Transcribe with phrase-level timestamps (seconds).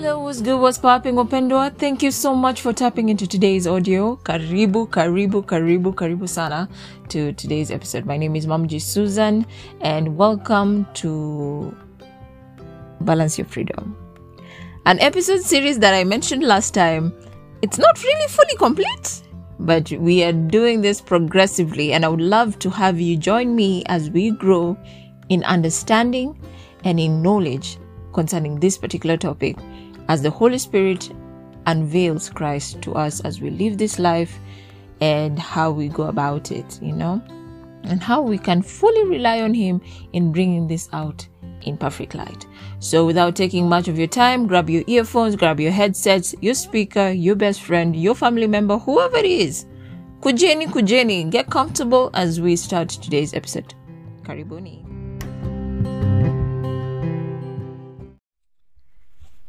[0.00, 0.58] Hello, what's good?
[0.58, 1.76] What's popping, Opendwa?
[1.76, 4.16] Thank you so much for tapping into today's audio.
[4.24, 6.70] Karibu, karibu, karibu, karibu sana
[7.10, 8.06] to today's episode.
[8.06, 9.44] My name is Mamji Susan,
[9.82, 11.76] and welcome to
[13.02, 13.94] Balance Your Freedom.
[14.86, 17.12] An episode series that I mentioned last time.
[17.60, 19.20] It's not really fully complete,
[19.58, 23.84] but we are doing this progressively, and I would love to have you join me
[23.84, 24.78] as we grow
[25.28, 26.40] in understanding
[26.84, 27.76] and in knowledge
[28.14, 29.56] concerning this particular topic
[30.10, 31.08] as the Holy Spirit
[31.66, 34.40] unveils Christ to us as we live this life
[35.00, 37.22] and how we go about it, you know,
[37.84, 39.80] and how we can fully rely on Him
[40.12, 41.28] in bringing this out
[41.62, 42.44] in perfect light.
[42.80, 47.10] So, without taking much of your time, grab your earphones, grab your headsets, your speaker,
[47.10, 49.64] your best friend, your family member, whoever it is.
[50.22, 53.74] Kujeni, kujeni, get comfortable as we start today's episode.
[54.22, 54.89] Karibuni.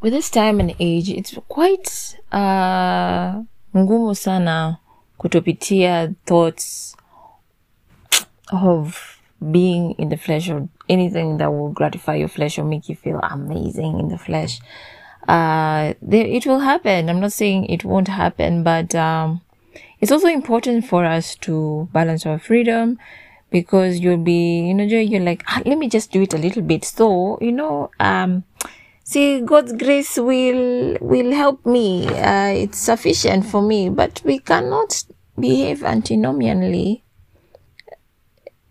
[0.02, 3.42] With this time and age it's quite uh,
[3.76, 4.78] ngumu sana
[5.18, 6.96] kutopitia thoughts
[8.52, 8.98] of
[9.52, 13.20] being in the flesh or anything that will gratify your flesh or make you feel
[13.24, 14.60] amazing in the flesh.
[15.28, 17.10] Uh, there, it will happen.
[17.10, 19.42] I'm not saying it won't happen but um,
[20.00, 23.00] it's also important for us to balance our freedom
[23.52, 26.62] because you'll be you know you're like ah, let me just do it a little
[26.64, 26.86] bit.
[26.86, 28.44] So you know um
[29.12, 32.08] see god's grace will will help me.
[32.08, 35.03] Uh, it's sufficient for me but we cannot
[35.38, 37.02] behave antinomianly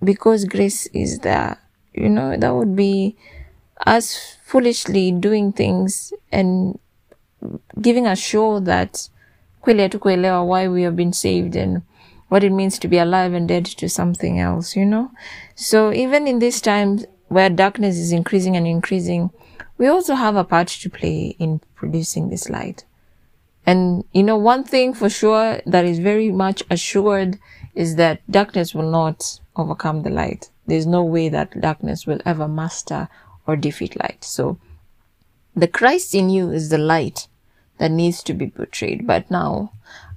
[0.03, 1.59] because grace is there.
[1.93, 3.17] You know that would be
[3.87, 6.79] us foolishly doing things and
[7.81, 9.09] giving us show that
[9.63, 11.83] why we have been saved and
[12.29, 15.11] what it means to be alive and dead to something else you know?
[15.55, 19.31] So even in this time where darkness is increasing and increasing
[19.81, 22.85] we also have a part to play in producing this light.
[23.65, 27.39] And, you know, one thing for sure that is very much assured
[27.75, 30.51] is that darkness will not overcome the light.
[30.67, 33.09] There's no way that darkness will ever master
[33.47, 34.23] or defeat light.
[34.23, 34.59] So
[35.57, 37.27] the Christ in you is the light
[37.79, 39.07] that needs to be portrayed.
[39.07, 39.73] But now,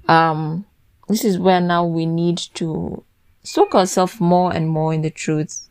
[0.08, 0.66] um,
[1.08, 3.02] this is where now we need to
[3.42, 5.70] soak ourselves more and more in the truth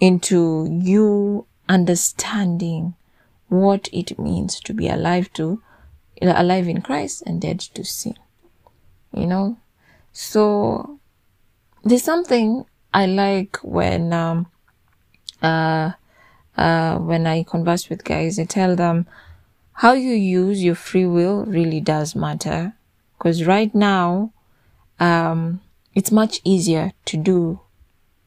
[0.00, 2.94] into you understanding
[3.48, 5.62] what it means to be alive to
[6.22, 8.14] alive in Christ and dead to sin.
[9.12, 9.58] You know?
[10.12, 10.98] So
[11.84, 14.46] there's something I like when um
[15.42, 15.92] uh
[16.56, 19.06] uh when I converse with guys, I tell them
[19.74, 22.72] how you use your free will really does matter.
[23.18, 24.32] Because right now,
[24.98, 25.60] um,
[25.94, 27.60] it's much easier to do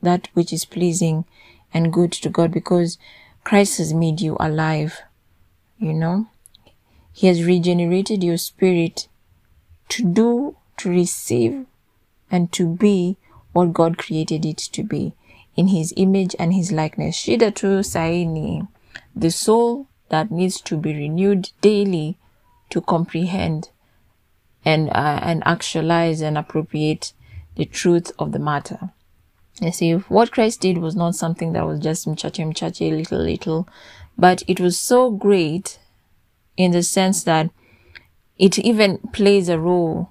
[0.01, 1.25] that which is pleasing
[1.73, 2.99] and good to God because
[3.43, 5.01] Christ has made you alive,
[5.79, 6.27] you know.
[7.11, 9.07] He has regenerated your spirit
[9.89, 11.65] to do, to receive,
[12.29, 13.17] and to be
[13.51, 15.13] what God created it to be
[15.55, 17.17] in His image and His likeness.
[17.17, 18.67] Shida tu saini,
[19.15, 22.17] the soul that needs to be renewed daily
[22.69, 23.69] to comprehend
[24.63, 27.13] and uh, and actualize and appropriate
[27.55, 28.91] the truth of the matter.
[29.61, 33.67] You see, what Christ did was not something that was just mchache mchache, little little,
[34.19, 35.79] but it was so great
[36.57, 37.49] in the sense that
[38.37, 40.09] it even plays a role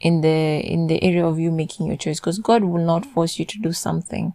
[0.00, 3.38] in the in the area of you making your choice because God will not force
[3.38, 4.34] you to do something,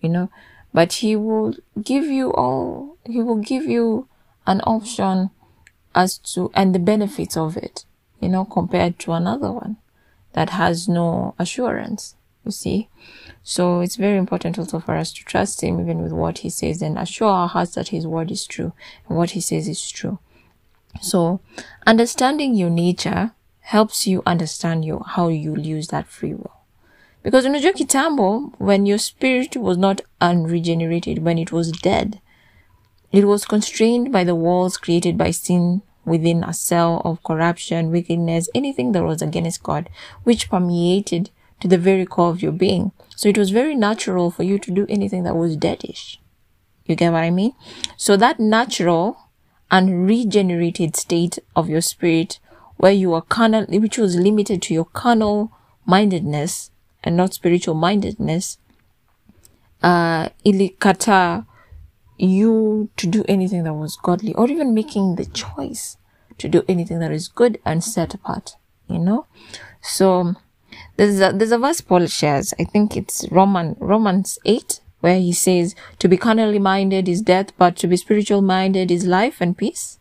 [0.00, 0.30] you know,
[0.72, 2.96] but He will give you all.
[3.04, 4.08] He will give you
[4.46, 5.30] an option
[5.94, 7.84] as to and the benefits of it,
[8.20, 9.76] you know, compared to another one
[10.32, 12.16] that has no assurance.
[12.46, 12.88] You see,
[13.42, 16.80] so it's very important also for us to trust Him even with what He says
[16.80, 18.72] and assure our hearts that His word is true
[19.08, 20.20] and what He says is true.
[21.00, 21.40] So,
[21.88, 26.52] understanding your nature helps you understand your how you'll use that free will.
[27.24, 32.20] Because unajua kitambo, when your spirit was not unregenerated, when it was dead,
[33.10, 38.48] it was constrained by the walls created by sin within a cell of corruption, wickedness,
[38.54, 39.90] anything that was against God,
[40.22, 41.30] which permeated
[41.60, 42.92] to the very core of your being.
[43.14, 46.18] So it was very natural for you to do anything that was deadish.
[46.84, 47.52] You get what I mean?
[47.96, 49.18] So that natural
[49.70, 52.38] and regenerated state of your spirit,
[52.76, 55.50] where you are carnal, which was limited to your carnal
[55.84, 56.70] mindedness
[57.02, 58.58] and not spiritual mindedness,
[59.82, 61.46] uh, ilikata
[62.18, 65.96] you to do anything that was godly or even making the choice
[66.38, 68.56] to do anything that is good and set apart,
[68.88, 69.26] you know?
[69.82, 70.34] So,
[70.96, 72.54] there's a, there's a verse Paul shares.
[72.58, 77.56] I think it's Roman, Romans 8, where he says, to be carnally minded is death,
[77.58, 79.98] but to be spiritual minded is life and peace.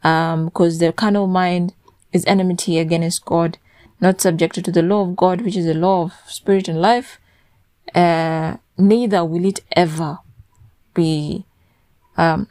[0.00, 1.74] because um, the carnal mind
[2.12, 3.58] is enmity against God,
[4.00, 7.20] not subjected to the law of God, which is the law of spirit and life.
[7.94, 10.18] Uh, neither will it ever
[10.94, 11.44] be,
[12.16, 12.48] um,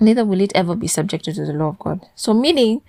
[0.00, 2.00] neither will it ever be subjected to the law of God.
[2.16, 2.82] So meaning,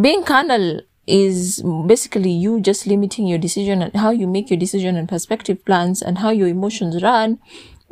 [0.00, 4.96] being carnal is basically you just limiting your decision and how you make your decision
[4.96, 7.38] and perspective plans and how your emotions run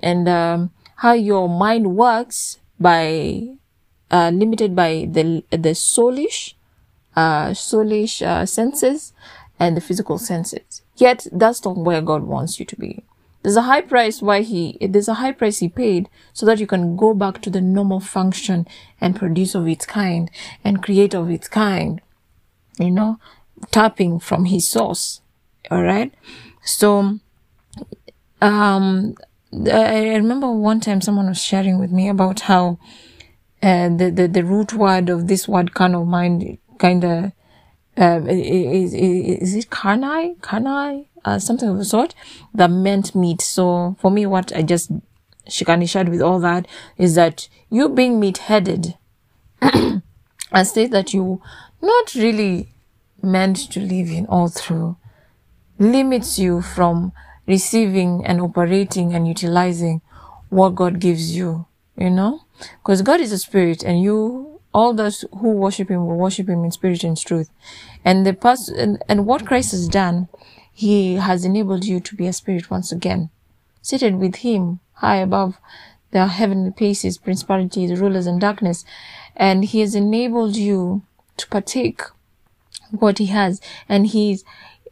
[0.03, 3.57] and um, how your mind works by
[4.11, 6.55] uh, limited by the the soulish
[7.17, 9.13] uh, soulish uh, senses
[9.59, 10.83] and the physical senses.
[10.97, 13.05] Yet that's not where God wants you to be.
[13.43, 16.67] There's a high price why he there's a high price he paid so that you
[16.67, 18.67] can go back to the normal function
[19.01, 20.31] and produce of its kind
[20.65, 22.01] and create of its kind
[22.79, 23.19] you know,
[23.71, 25.21] tapping from his source.
[25.71, 26.13] All right.
[26.65, 27.19] So,
[28.41, 29.15] um,
[29.73, 32.79] I remember one time someone was sharing with me about how
[33.63, 37.33] uh, the, the, the root word of this word carnal mind kind of
[37.97, 42.15] um, is, is, is it carnai, carnai, uh, something of the sort
[42.53, 43.41] that meant meat.
[43.41, 44.91] So for me, what I just
[45.49, 46.67] Shikani shared with all that
[46.97, 48.97] is that you being meat headed
[49.61, 50.03] and
[50.65, 51.41] state that you
[51.85, 52.75] not really
[53.23, 54.97] meant to live in all through
[55.79, 57.13] limits you from
[57.47, 60.01] receiving and operating and utilizing
[60.49, 61.67] what God gives you,
[61.97, 62.43] you know?
[62.83, 66.65] Because God is a spirit and you, all those who worship him will worship him
[66.65, 67.51] in spirit and truth.
[68.05, 70.29] And the past, and, and what Christ has done,
[70.73, 73.31] he has enabled you to be a spirit once again,
[73.83, 75.59] seated with him high above
[76.11, 78.85] the heavenly places, principalities, rulers and darkness.
[79.37, 81.03] And he has enabled you
[81.37, 82.03] to partake
[82.91, 83.61] what he has.
[83.89, 84.45] And he's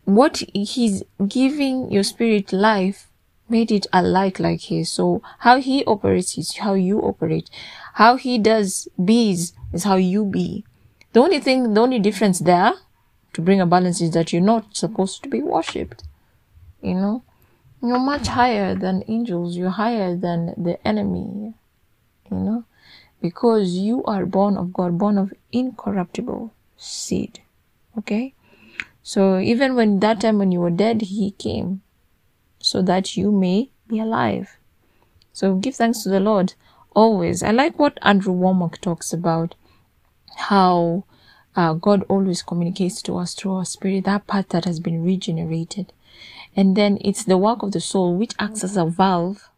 [0.05, 3.09] what he's giving your spirit life
[3.49, 4.91] made it alike like his.
[4.91, 7.51] So how he operates is how you operate.
[7.95, 10.65] How he does bees is how you be.
[11.13, 12.73] The only thing the only difference there
[13.35, 16.05] to bring a balance is that you're not supposed to be worshipped
[16.83, 17.23] you know?
[17.81, 19.57] You're much higher than angels.
[19.57, 21.55] You're higher than the enemy
[22.31, 22.65] you know
[23.23, 27.41] because you are born of god born of incorruptible seed
[27.99, 28.35] Okay?
[29.03, 31.83] So even when that time when you were dead, he came
[32.59, 34.57] so that you may be alive.
[35.33, 36.55] So give thanks to the Lord
[36.95, 37.43] always.
[37.43, 39.55] I like what Andrew Wommack talks about
[40.37, 41.05] how
[41.57, 45.93] uh, God always communicates to us through our spirit, that part that has been regenerated.
[46.55, 49.49] And then it's the work of the soul which acts as a valve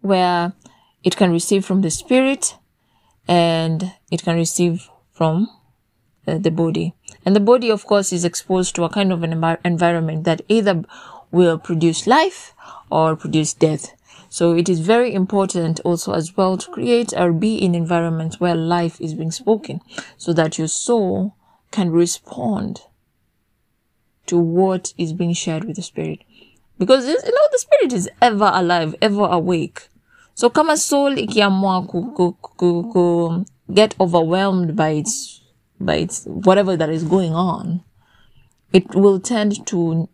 [0.00, 0.52] where
[1.04, 2.56] it can receive from the spirit
[3.28, 5.48] and it can receive from
[6.26, 6.94] uh, the body.
[7.24, 9.32] And the body, of course, is exposed to a kind of an
[9.64, 10.82] environment that either
[11.30, 12.54] will produce life
[12.90, 13.94] or produce death.
[14.28, 18.54] So it is very important also as well to create or be in environments where
[18.54, 19.80] life is being spoken
[20.16, 21.36] so that your soul
[21.70, 22.82] can respond
[24.26, 26.20] to what is being shared with the spirit.
[26.78, 29.88] Because, you know, the spirit is ever alive, ever awake.
[30.34, 31.86] So kama soul ikiamua
[33.72, 35.40] get overwhelmed by its
[35.80, 37.82] by its whatever that is going on,
[38.72, 40.08] it will tend to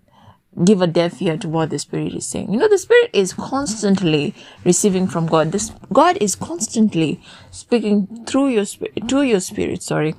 [0.65, 2.53] give a deaf ear to what the spirit is saying.
[2.53, 4.35] You know, the spirit is constantly
[4.65, 5.53] receiving from God.
[5.53, 7.21] This God is constantly
[7.51, 10.15] speaking through your spirit, to your spirit, sorry.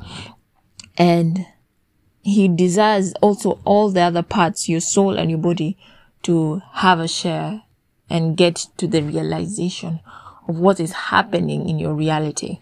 [0.98, 1.46] And
[2.22, 5.78] he desires also all the other parts, your soul and your body,
[6.24, 7.64] to have a share
[8.10, 10.00] and get to the realization
[10.48, 12.60] of what is happening in your reality.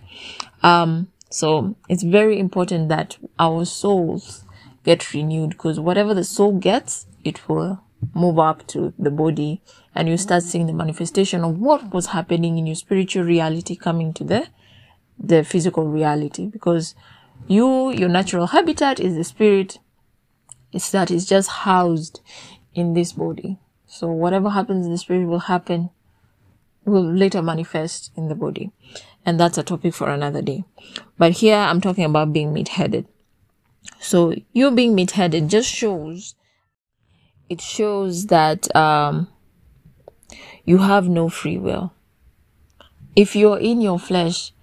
[0.64, 4.44] Um, so it's very important that our souls
[4.84, 7.82] get renewed because whatever the soul gets, it will
[8.14, 9.62] move up to the body
[9.96, 14.14] and you start seeing the manifestation of what was happening in your spiritual reality coming
[14.14, 14.48] to the
[15.20, 16.94] the physical reality because
[17.48, 19.80] you your natural habitat is the spirit
[20.72, 22.22] it's that is just housed
[22.76, 25.90] in this body so whatever happens in the spirit will happen
[26.86, 28.72] will later manifest in the body
[29.28, 30.64] and that's a topic for another day.
[31.18, 33.06] But here I'm talking about being meat headed.
[34.00, 36.34] So you being meat headed just shows,
[37.50, 39.28] it shows that, um,
[40.64, 41.92] you have no free will.
[43.18, 44.54] If you're in your flesh,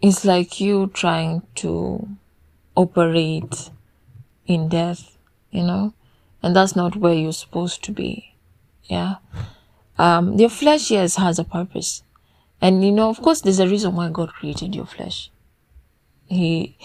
[0.00, 2.08] it's like you trying to
[2.74, 3.70] operate
[4.46, 5.18] in death,
[5.50, 5.92] you know,
[6.44, 8.34] and that's not where you're supposed to be.
[8.84, 9.14] Yeah.
[9.96, 12.02] Um, your flesh, yes, has a purpose.
[12.60, 15.30] And you know, of course, there's a reason why God created your flesh.
[16.26, 16.76] He,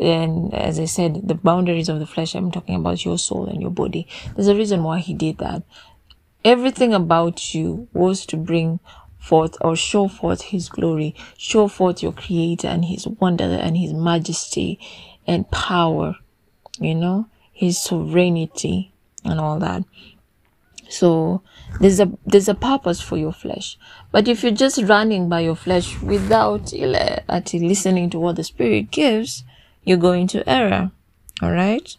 [0.00, 3.62] and as I said, the boundaries of the flesh, I'm talking about your soul and
[3.62, 4.08] your body.
[4.34, 5.62] There's a reason why He did that.
[6.44, 8.80] Everything about you was to bring
[9.20, 13.92] forth or show forth his glory, show forth your creator and his wonder and his
[13.92, 14.78] majesty
[15.26, 16.16] and power,
[16.78, 18.92] you know, his sovereignty
[19.28, 19.84] and all that.
[20.88, 21.42] So
[21.80, 23.76] there's a there's a purpose for your flesh.
[24.12, 29.44] But if you're just running by your flesh without listening to what the spirit gives,
[29.84, 30.92] you're going to error.
[31.42, 31.96] All right?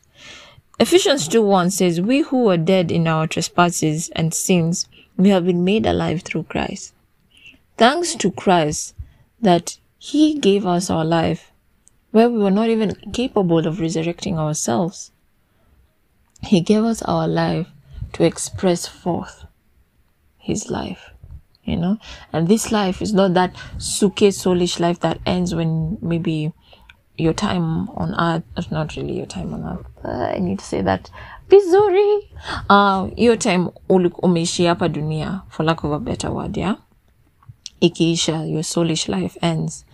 [0.79, 5.45] Ephesians 2 1 says, We who were dead in our trespasses and sins, we have
[5.45, 6.93] been made alive through Christ.
[7.77, 8.93] Thanks to Christ
[9.41, 11.51] that He gave us our life
[12.11, 15.11] where we were not even capable of resurrecting ourselves.
[16.43, 17.67] He gave us our life
[18.13, 19.45] to express forth
[20.37, 21.11] His life
[21.67, 21.99] you know?
[22.33, 26.53] And this life is not that suke soulish life that ends when maybe
[27.17, 30.65] your time on earth is not really your time on earth uh, i need to
[30.65, 31.09] say that.
[31.49, 32.19] Vizuri
[32.69, 36.75] uh, your time umeishi hapa dunia for lack of a better word yeah?
[37.81, 39.85] Ikiisha your soulish life ends.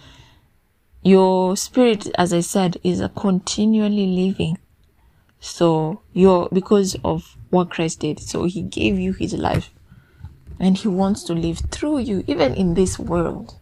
[1.03, 4.57] Your spirit as i said is a continually living
[5.43, 9.71] so you're because of what christ did so he gave you his life.
[10.57, 13.59] And he wants to live through you even in this world.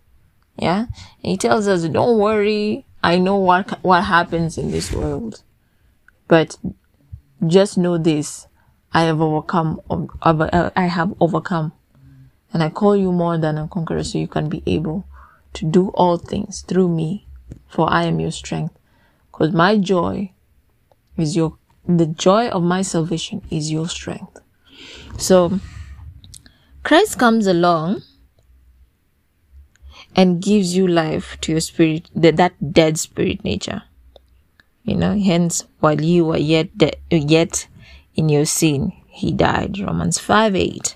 [0.59, 0.81] Yeah?
[1.23, 5.41] And he tells us don't worry i know what what happens in this world.
[6.27, 6.55] But
[7.47, 8.45] just know this
[8.93, 11.71] i have overcome uh, i have overcome.
[12.53, 15.05] And i call you more than a conqueror so you can be able
[15.53, 17.25] to do all things through me
[17.67, 18.77] for i am your strength.
[19.31, 20.31] Because my joy
[21.17, 21.57] is your
[21.87, 24.39] the joy of my salvation is your strength
[25.17, 25.59] so
[26.83, 28.01] Christ comes along
[30.15, 33.83] and gives you life to your spirit, that, that dead spirit nature.
[34.83, 37.67] You know, hence, while you were yet de- yet
[38.15, 39.79] in your sin, he died.
[39.79, 40.95] Romans 5 8.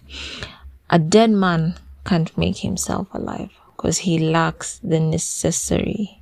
[0.90, 6.22] A dead man can't make himself alive because he lacks the necessary,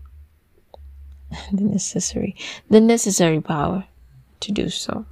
[1.53, 2.35] the necessary,
[2.69, 3.85] the necessary power
[4.43, 5.05] to do so.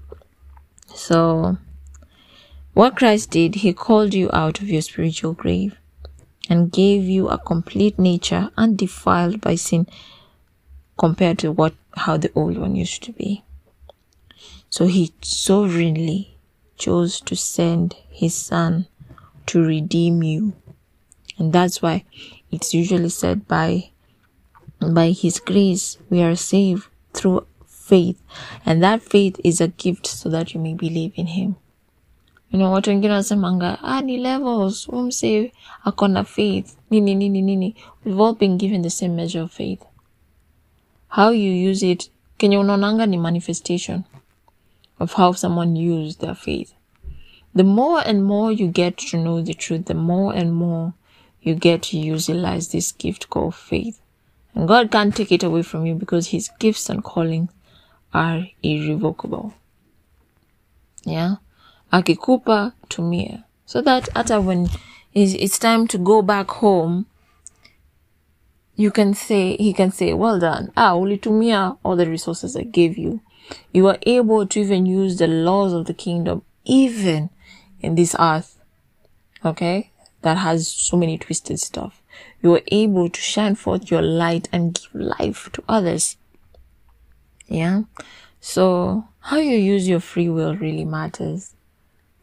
[0.93, 1.57] So,
[2.73, 5.75] what Christ did, He called you out of your spiritual grave
[6.50, 9.88] and gave you a complete nature undefiled by sin
[10.97, 13.43] compared to what how the old one used to be.
[14.69, 16.38] So he sovereignly
[16.77, 18.88] chose to send his son
[19.47, 20.53] to redeem you.
[21.38, 22.05] And that's why
[22.51, 23.89] it's usually said by
[24.79, 27.45] by his grace we are saved through
[27.91, 28.24] faith.
[28.65, 31.55] And that faith is a gift so that you may believe in him.
[32.50, 35.51] You know watu wengine wanasemanga ah ni levels umse
[35.83, 36.75] akona faith.
[36.89, 39.83] Nini nini nini we've all been given the same measure of faith.
[41.07, 44.03] How you use it kenye unaonanga ni manifestation
[45.00, 46.74] of how someone used their faith.
[47.55, 50.93] The more and more you get to know the truth the more and more
[51.41, 54.00] you get to utilize this gift called faith.
[54.55, 57.50] And god can't take it away from you because his gifts and calling
[58.13, 59.53] are irrevocable.
[61.03, 61.36] Yeah?
[61.91, 64.70] Akikupa tumia so that hata when
[65.13, 67.06] it's time to go back home
[68.75, 70.72] you can say he can say well done.
[70.77, 73.20] Ah ulitumia all the resources i gave you.
[73.74, 77.30] You are able to even use the laws of the kingdom even
[77.82, 78.62] in this earth
[79.44, 79.91] okay?
[80.22, 82.01] That has so many twisted stuff.
[82.41, 86.18] You are able to shine forth your light and give life to others
[87.51, 87.81] yeah?
[88.39, 91.53] So how you use your free will really matters.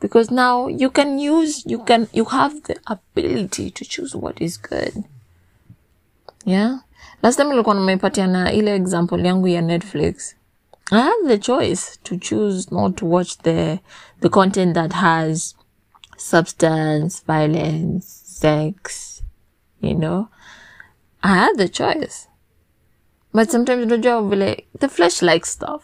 [0.01, 4.57] Because now you can use you can you have the ability to choose what is
[4.57, 5.05] good.
[6.45, 6.79] Yeah?
[7.23, 7.75] Last time nilikuwa
[8.27, 10.35] na ile example yangu ya netflix.
[10.91, 13.81] I have the choice to choose not to watch the
[14.21, 15.55] the content that has
[16.17, 19.19] substance violence sex
[19.81, 20.29] you know?
[21.23, 22.28] I had the choice
[23.33, 25.83] but sometimes unajua vile the flesh likes stuff.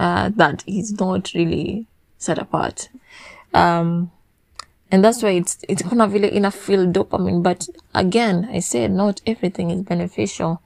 [0.00, 1.86] Uh, that is not really
[2.18, 2.90] set apart.
[3.54, 4.10] Um,
[4.90, 7.42] and that's why it's it's gonna vile ina feel dopamine.
[7.42, 10.58] But again i said not everything is beneficial.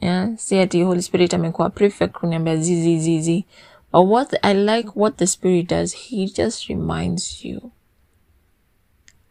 [0.00, 0.36] Yeah?
[0.36, 3.44] See ati holy spirit i amekuwa prefect kuniambia zizi zizi
[3.92, 5.94] but what i like what the spirit does.
[5.94, 7.70] He just reminds you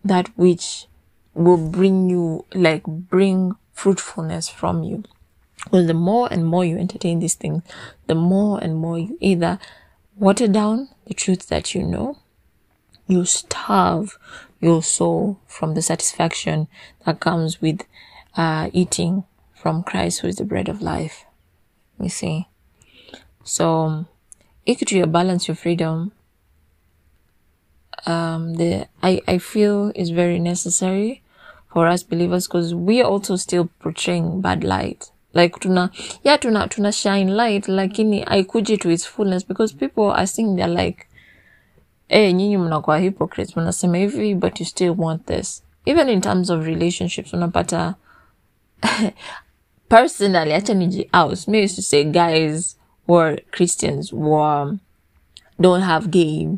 [0.08, 0.88] that which
[1.36, 5.04] will bring you like bring fruitfulness from you
[5.64, 7.64] because the more and more you entertain these things
[8.08, 9.60] the more and more you either
[10.16, 12.18] water down the truth that you know
[13.08, 14.18] you starve
[14.60, 16.68] your soul from the satisfaction
[17.06, 17.82] that comes with
[18.36, 21.26] uh, eating from Christ, who is the bread of life.
[22.00, 22.48] You see.
[23.44, 24.06] So,
[24.66, 26.14] equity or balance your freedom,
[28.06, 31.24] um, the I, I feel is very necessary
[31.72, 35.90] for us believers because we are also still portraying bad light like tuna
[36.24, 40.84] yeah tuna tuna shine light lakini haikuji to its fullness because people are seeing they're
[40.86, 41.06] like
[42.10, 46.66] eh nyinyi mnakuwa hypocrites mnasema hivi but you still want this even in terms of
[46.66, 47.96] relationships unapata
[49.90, 54.74] personally acha niji out me used to say guys who are christians were
[55.60, 56.58] don't have game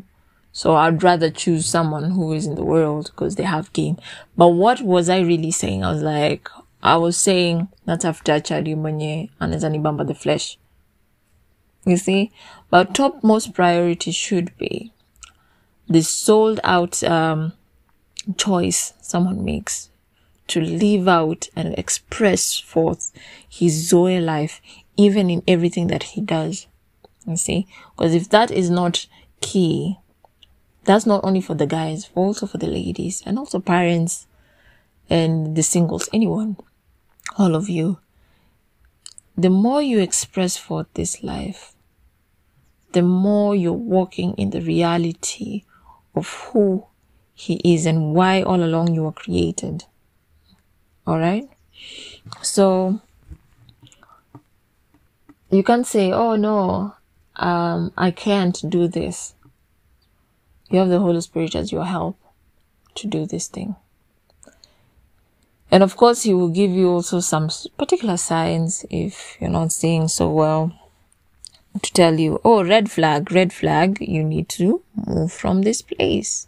[0.56, 3.98] so I'd rather choose someone who is in the world because they have game.
[4.38, 5.84] But what was I really saying?
[5.84, 6.48] I was like,
[6.86, 10.58] I was saying that after natafuta chadi mwenye anaweza nibamba the flesh.
[11.84, 12.30] You see?
[12.70, 14.92] But topmost priority should be
[15.88, 17.52] the sold out um,
[18.36, 19.90] choice someone makes
[20.46, 23.12] to live out and express forth
[23.48, 24.60] his Zoe life,
[24.96, 26.66] even in everything that he does.
[27.26, 27.66] You see?
[27.96, 29.06] Because if that is not
[29.40, 29.98] key,
[30.84, 34.28] that's not only for the guys, also for the ladies and also parents
[35.10, 36.56] and the singles, anyone,
[37.38, 37.98] all of you.
[39.36, 41.74] The more you express for this life,
[42.92, 45.64] the more you're walking in the reality
[46.14, 46.86] of who
[47.34, 49.84] he is and why all along you were created.
[51.06, 51.48] All right.
[52.42, 53.00] So
[55.50, 56.94] you can't say, "Oh no,
[57.36, 59.34] um, I can't do this."
[60.70, 62.18] You have the Holy Spirit as your help
[62.96, 63.76] to do this thing.
[65.70, 70.08] And of course, He will give you also some particular signs if you're not seeing
[70.08, 70.72] so well
[71.82, 76.46] to tell you, oh, red flag, red flag, you need to move from this place.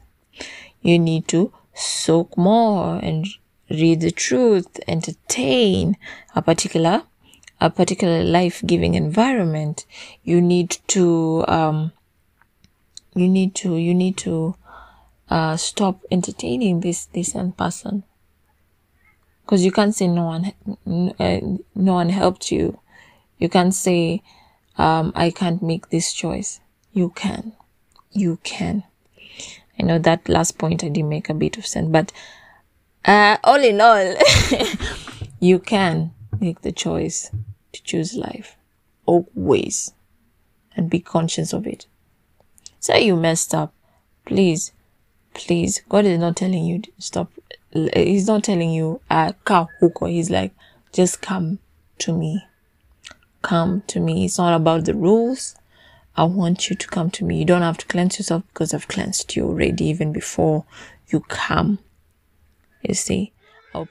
[0.80, 3.26] You need to soak more and
[3.70, 5.96] read the truth, entertain
[6.34, 7.02] a particular,
[7.60, 9.84] a particular life-giving environment.
[10.22, 11.92] You need to, um,
[13.14, 14.54] you need to you need to
[15.28, 18.04] uh, stop entertaining this this person
[19.48, 20.52] because you can't say no one
[21.18, 21.40] uh,
[21.74, 22.78] no one helped you
[23.38, 24.22] you can't say
[24.76, 26.60] um, i can't make this choice
[26.92, 27.52] you can
[28.12, 28.82] you can
[29.80, 32.12] i know that last point i did make a bit of sense but
[33.06, 34.14] uh, all in all
[35.40, 37.30] you can make the choice
[37.72, 38.56] to choose life
[39.06, 39.94] always
[40.76, 41.86] and be conscious of it
[42.80, 43.74] Say you messed up.
[44.24, 44.72] Please,
[45.34, 45.82] please.
[45.88, 47.30] God is not telling you to stop.
[47.72, 50.10] He's not telling you, uh, huko.
[50.10, 50.52] He's like,
[50.92, 51.58] just come
[51.98, 52.46] to me.
[53.42, 54.24] Come to me.
[54.24, 55.54] It's not about the rules.
[56.16, 57.38] I want you to come to me.
[57.38, 60.64] You don't have to cleanse yourself because I've cleansed you already even before
[61.08, 61.78] you come.
[62.82, 63.32] You see?
[63.74, 63.88] I'll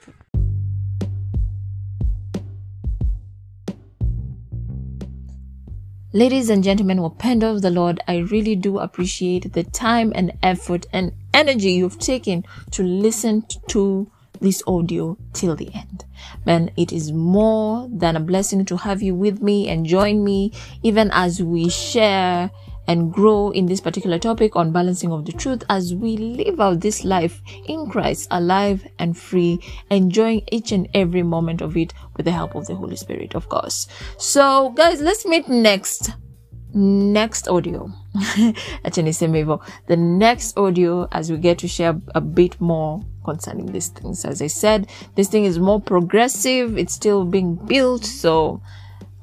[6.13, 10.86] Ladies and gentlemen, wapendo of the Lord, I really do appreciate the time and effort
[10.93, 16.06] and energy you've taken to listen to this audio till the end.
[16.46, 20.54] Man, it is more than a blessing to have you with me and join me
[20.82, 22.52] even as we share
[22.88, 26.80] and grow in this particular topic on balancing of the truth as we live out
[26.80, 32.26] this life in Christ, alive and free, enjoying each and every moment of it with
[32.26, 33.88] the help of the Holy Spirit, of course.
[34.17, 36.12] So, guys, let's meet next.
[36.73, 37.91] Next audio.
[38.84, 44.26] The next audio as we get to share a bit more concerning these things.
[44.26, 46.78] As I said, this thing is more progressive.
[46.78, 48.06] It's still being built.
[48.06, 48.62] So,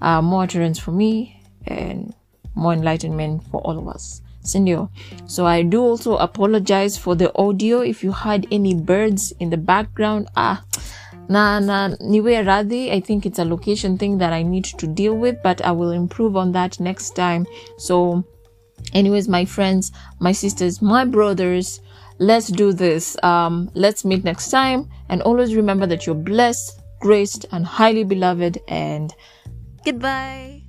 [0.01, 2.15] uh, more utterance for me and
[2.55, 4.21] more enlightenment for all of us.
[4.43, 4.89] Senior.
[5.27, 9.57] So I do also apologize for the audio if you heard any birds in the
[9.57, 10.29] background.
[10.37, 10.63] Ah,
[11.29, 12.93] na na niwe radhi.
[12.93, 15.93] I think it's a location thing that I need to deal with, but I will
[15.93, 17.47] improve on that next time.
[17.79, 18.25] So,
[18.93, 21.81] anyways, my friends, my sisters, my brothers,
[22.19, 23.17] let's do this.
[23.23, 28.59] Um, let's meet next time, and always remember that you're blessed, graced, and highly beloved.
[28.69, 29.15] And
[29.85, 30.64] goodbye.